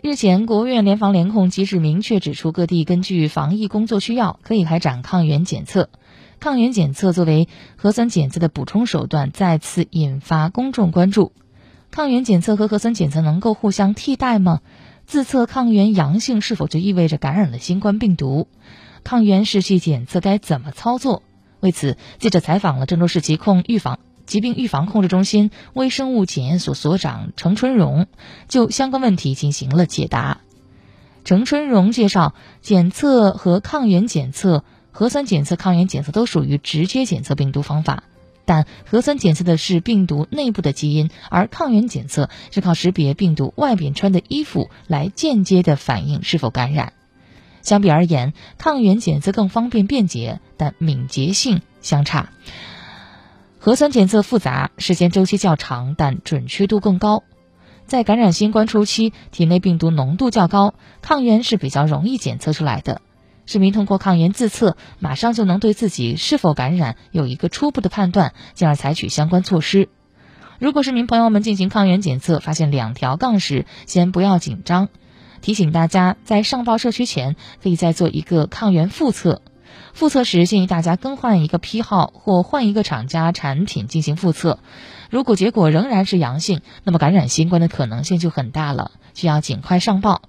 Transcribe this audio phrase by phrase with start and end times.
[0.00, 5.90] 日前，国务院联防联控机制明确指出，各地根据防疫工作需要，可以开展抗原检测。
[6.38, 11.32] 抗原检测作为核酸检测的补充手段，再次引发公众关注。
[11.90, 14.60] 抗原检测和核酸检测能够互相替代吗？
[15.04, 18.46] 自测抗原阳性是否就意味着感染了新冠病毒？
[19.02, 21.24] 抗原试剂检测该怎么操作？
[21.58, 23.98] 为此，记者采访了郑州市疾控预防
[24.28, 28.06] 疾病预防控制中心微生物检验所所长程春荣，
[28.46, 30.42] 就相关问题进行了解答。
[31.24, 34.62] 程春荣介绍，检测和抗原检测。
[34.90, 38.02] 核酸检测、抗原检测都属于直接检测病毒方法，
[38.44, 46.94] 但核酸检测的是病毒内部的基因，而抗原检测是靠识别病毒外边穿的衣服来间接的反映是否感染。
[47.62, 52.30] 相比而言，抗原检测更方便便捷，但敏捷性相差。
[53.60, 57.24] 核酸检测复杂，时间周期较长，但准确度更高。
[57.86, 63.02] 在感染新冠初期，体内病毒浓度较高，抗原是比较容易检测出来的。
[63.46, 69.88] 市民通过抗原自测，马上就能对自己是否感染有一个初步的判断，进而采取相关措施。
[70.60, 74.88] 如果市民朋友们进行抗原检测发现两条杠时，先不要紧张，
[75.40, 79.42] 提醒大家在上报社区前，可以再做一个抗原复测。
[79.98, 84.60] 复测时建议大家更换一个批号或换一个厂家产品进行复测。
[85.10, 90.22] 如果结果仍然是阳性，那么感染新冠的可能性就很大了，需要尽快上报。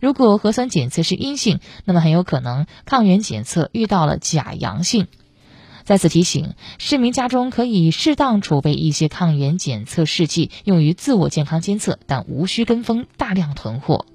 [0.00, 5.06] 如果核酸检测是阴性，那么很有可能抗原检测遇到了假阳性。
[5.84, 14.06] 再次提醒市民，家中可以适当储备一些抗原检测试剂，用于自我健康监测，但无需跟风大量囤货。